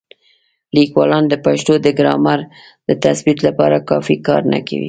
لیکوالان 0.75 1.23
د 1.29 1.33
پښتو 1.45 1.73
د 1.85 1.87
ګرامر 1.99 2.39
د 2.87 2.89
تثبیت 3.03 3.39
لپاره 3.47 3.85
کافي 3.89 4.15
کار 4.27 4.41
نه 4.51 4.59
کوي. 4.67 4.79